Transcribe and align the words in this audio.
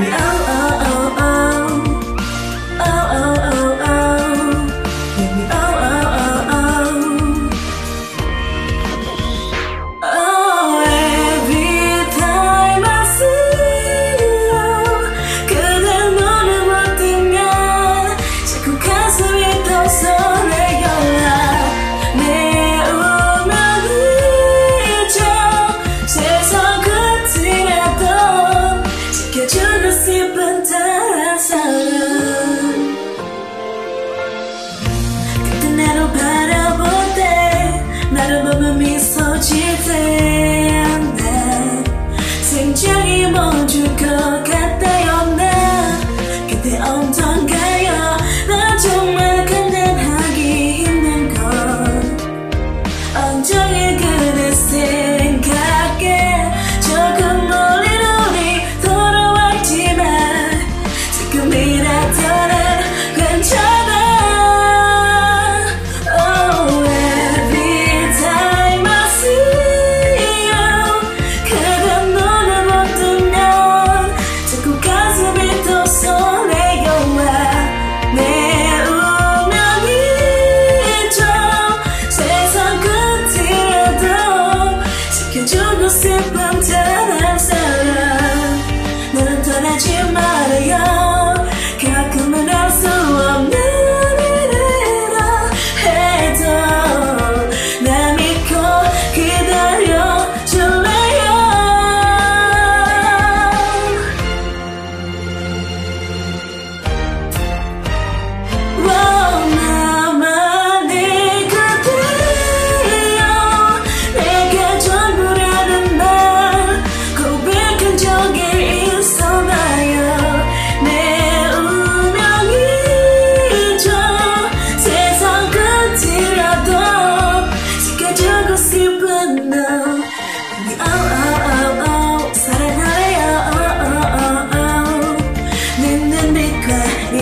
me. 0.00 0.41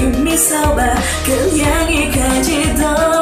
Ini 0.00 0.32
sabah 0.32 0.96
kenyang 1.28 1.88
ikan 2.08 2.40
jidong 2.40 3.19